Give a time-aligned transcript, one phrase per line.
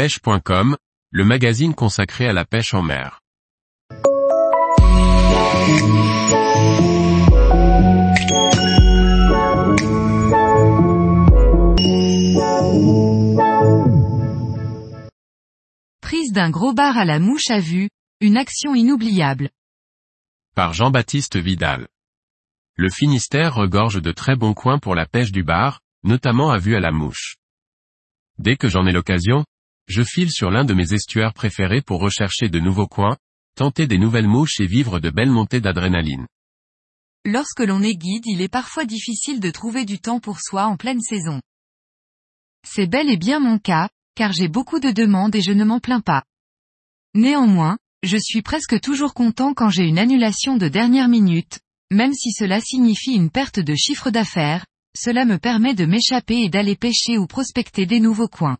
[0.00, 0.78] pêche.com,
[1.10, 3.20] le magazine consacré à la pêche en mer.
[16.00, 17.90] Prise d'un gros bar à la mouche à vue,
[18.22, 19.50] une action inoubliable.
[20.54, 21.88] Par Jean-Baptiste Vidal.
[22.74, 26.74] Le Finistère regorge de très bons coins pour la pêche du bar, notamment à vue
[26.74, 27.36] à la mouche.
[28.38, 29.44] Dès que j'en ai l'occasion,
[29.88, 33.16] je file sur l'un de mes estuaires préférés pour rechercher de nouveaux coins,
[33.56, 36.26] tenter des nouvelles mouches et vivre de belles montées d'adrénaline.
[37.24, 40.76] Lorsque l'on est guide, il est parfois difficile de trouver du temps pour soi en
[40.76, 41.40] pleine saison.
[42.66, 45.80] C'est bel et bien mon cas, car j'ai beaucoup de demandes et je ne m'en
[45.80, 46.24] plains pas.
[47.14, 51.60] Néanmoins, je suis presque toujours content quand j'ai une annulation de dernière minute,
[51.90, 54.64] même si cela signifie une perte de chiffre d'affaires,
[54.96, 58.58] cela me permet de m'échapper et d'aller pêcher ou prospecter des nouveaux coins.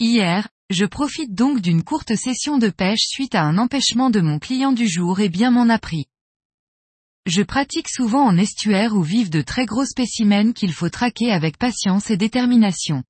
[0.00, 4.38] Hier, je profite donc d'une courte session de pêche suite à un empêchement de mon
[4.38, 6.06] client du jour et bien m'en a pris.
[7.26, 11.58] Je pratique souvent en estuaire où vivent de très gros spécimens qu'il faut traquer avec
[11.58, 13.02] patience et détermination.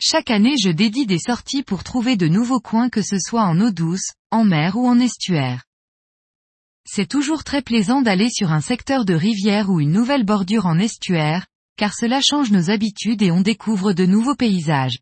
[0.00, 3.60] Chaque année je dédie des sorties pour trouver de nouveaux coins que ce soit en
[3.60, 5.62] eau douce, en mer ou en estuaire.
[6.84, 10.80] C'est toujours très plaisant d'aller sur un secteur de rivière ou une nouvelle bordure en
[10.80, 14.98] estuaire, car cela change nos habitudes et on découvre de nouveaux paysages.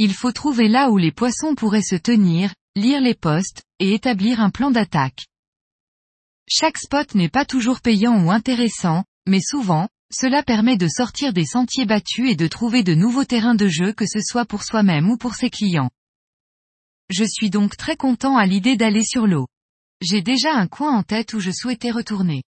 [0.00, 4.40] Il faut trouver là où les poissons pourraient se tenir, lire les postes, et établir
[4.40, 5.26] un plan d'attaque.
[6.48, 11.44] Chaque spot n'est pas toujours payant ou intéressant, mais souvent, cela permet de sortir des
[11.44, 15.10] sentiers battus et de trouver de nouveaux terrains de jeu que ce soit pour soi-même
[15.10, 15.90] ou pour ses clients.
[17.10, 19.48] Je suis donc très content à l'idée d'aller sur l'eau.
[20.00, 22.44] J'ai déjà un coin en tête où je souhaitais retourner.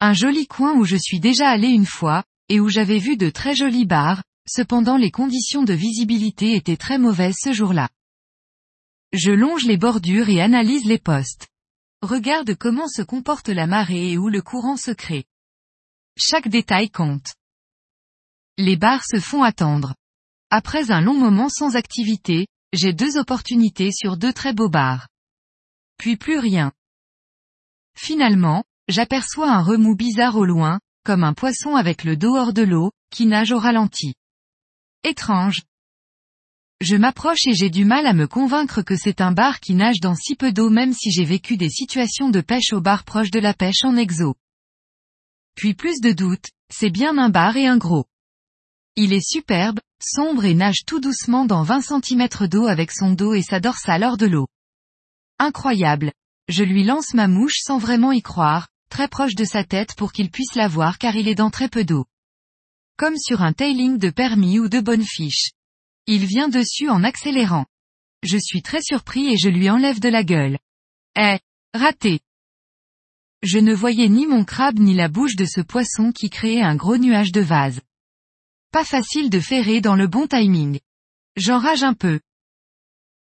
[0.00, 3.30] Un joli coin où je suis déjà allé une fois, et où j'avais vu de
[3.30, 7.88] très jolis bars, cependant les conditions de visibilité étaient très mauvaises ce jour-là.
[9.12, 11.46] Je longe les bordures et analyse les postes.
[12.02, 15.24] Regarde comment se comporte la marée et où le courant se crée.
[16.16, 17.34] Chaque détail compte.
[18.58, 19.94] Les bars se font attendre.
[20.50, 25.06] Après un long moment sans activité, j'ai deux opportunités sur deux très beaux bars.
[25.96, 26.72] Puis plus rien.
[27.96, 32.62] Finalement, j'aperçois un remous bizarre au loin, comme un poisson avec le dos hors de
[32.62, 34.14] l'eau, qui nage au ralenti.
[35.02, 35.62] Étrange.
[36.82, 39.98] Je m'approche et j'ai du mal à me convaincre que c'est un bar qui nage
[40.00, 43.30] dans si peu d'eau même si j'ai vécu des situations de pêche au bar proche
[43.30, 44.34] de la pêche en exo.
[45.54, 48.04] Puis plus de doute, c'est bien un bar et un gros.
[48.94, 53.32] Il est superbe, sombre et nage tout doucement dans 20 cm d'eau avec son dos
[53.32, 54.48] et sa dorsale hors de l'eau.
[55.38, 56.12] Incroyable,
[56.48, 60.12] je lui lance ma mouche sans vraiment y croire, très proche de sa tête pour
[60.12, 62.04] qu'il puisse la voir car il est dans très peu d'eau.
[63.00, 65.52] Comme sur un tailing de permis ou de bonne fiche.
[66.06, 67.64] Il vient dessus en accélérant.
[68.22, 70.58] Je suis très surpris et je lui enlève de la gueule.
[71.18, 71.38] Eh,
[71.72, 72.20] raté.
[73.42, 76.76] Je ne voyais ni mon crabe ni la bouche de ce poisson qui créait un
[76.76, 77.80] gros nuage de vase.
[78.70, 80.78] Pas facile de ferrer dans le bon timing.
[81.36, 82.20] J'enrage un peu.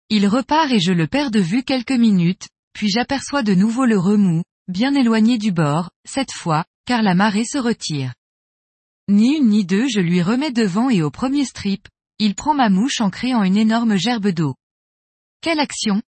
[0.10, 4.00] Il repart et je le perds de vue quelques minutes, puis j'aperçois de nouveau le
[4.00, 8.14] remous, bien éloigné du bord, cette fois, car la marée se retire.
[9.10, 11.88] Ni une ni deux je lui remets devant et au premier strip,
[12.20, 14.56] il prend ma mouche en créant une énorme gerbe d'eau.
[15.42, 16.02] Quelle action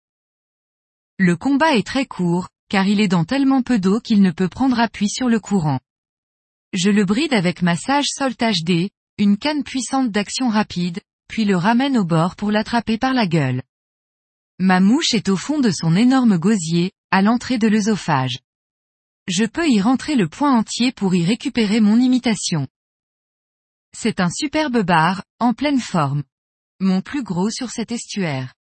[1.17, 4.49] Le combat est très court, car il est dans tellement peu d'eau qu'il ne peut
[4.49, 5.79] prendre appui sur le courant.
[6.73, 10.99] Je le bride avec ma sage soltage D, une canne puissante d'action rapide,
[11.29, 13.63] puis le ramène au bord pour l'attraper par la gueule.
[14.59, 18.39] Ma mouche est au fond de son énorme gosier, à l'entrée de l'œsophage.
[19.27, 22.67] Je peux y rentrer le point entier pour y récupérer mon imitation.
[24.01, 26.23] C'est un superbe bar, en pleine forme.
[26.79, 28.53] Mon plus gros sur cet estuaire.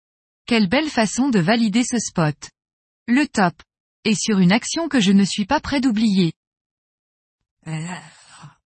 [0.47, 2.34] Quelle belle façon de valider ce spot.
[3.06, 3.54] Le top.
[4.04, 6.32] Et sur une action que je ne suis pas prêt d'oublier.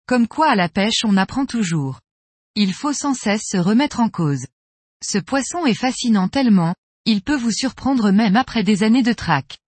[0.06, 1.98] Comme quoi à la pêche on apprend toujours.
[2.54, 4.46] Il faut sans cesse se remettre en cause.
[5.02, 6.76] Ce poisson est fascinant tellement,
[7.06, 9.58] il peut vous surprendre même après des années de traque.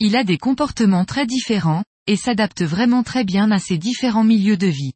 [0.00, 4.56] Il a des comportements très différents, et s'adapte vraiment très bien à ses différents milieux
[4.56, 4.94] de vie.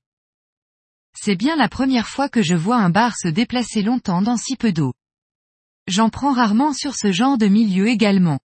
[1.16, 4.56] C'est bien la première fois que je vois un bar se déplacer longtemps dans si
[4.56, 4.94] peu d'eau.
[5.86, 8.40] J'en prends rarement sur ce genre de milieu également.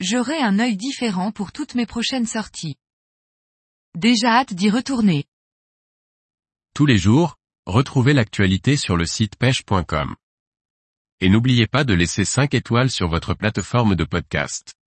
[0.00, 2.76] J'aurai un œil différent pour toutes mes prochaines sorties.
[3.94, 5.24] Déjà hâte d'y retourner.
[6.74, 7.36] Tous les jours,
[7.66, 10.14] retrouvez l'actualité sur le site pêche.com.
[11.20, 14.77] Et n'oubliez pas de laisser 5 étoiles sur votre plateforme de podcast.